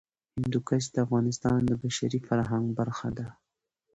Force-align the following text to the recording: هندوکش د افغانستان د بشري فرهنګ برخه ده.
هندوکش 0.37 0.83
د 0.93 0.95
افغانستان 1.05 1.59
د 1.65 1.71
بشري 1.81 2.19
فرهنګ 2.27 2.65
برخه 2.79 3.09
ده. 3.17 3.27